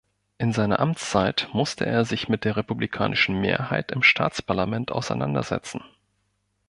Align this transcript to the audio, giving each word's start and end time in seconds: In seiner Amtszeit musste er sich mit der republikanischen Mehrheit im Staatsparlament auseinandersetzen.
In 0.39 0.51
seiner 0.51 0.79
Amtszeit 0.79 1.49
musste 1.53 1.85
er 1.85 2.05
sich 2.05 2.27
mit 2.27 2.43
der 2.43 2.57
republikanischen 2.57 3.39
Mehrheit 3.39 3.91
im 3.91 4.01
Staatsparlament 4.01 4.91
auseinandersetzen. 4.91 5.83